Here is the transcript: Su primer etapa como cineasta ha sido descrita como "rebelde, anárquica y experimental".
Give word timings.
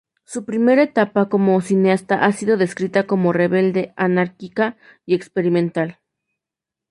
Su 0.25 0.45
primer 0.45 0.79
etapa 0.79 1.29
como 1.29 1.61
cineasta 1.61 2.25
ha 2.25 2.31
sido 2.31 2.57
descrita 2.57 3.05
como 3.05 3.33
"rebelde, 3.33 3.93
anárquica 3.95 4.75
y 5.05 5.13
experimental". 5.13 5.99